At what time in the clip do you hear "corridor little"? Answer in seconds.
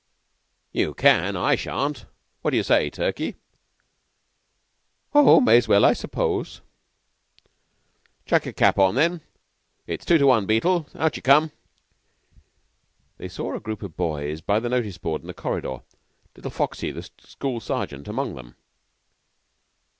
15.35-16.49